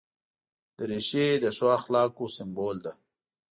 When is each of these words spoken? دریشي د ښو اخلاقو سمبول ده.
دریشي 0.77 1.27
د 1.43 1.45
ښو 1.57 1.67
اخلاقو 1.79 2.25
سمبول 2.37 2.77
ده. 2.85 2.93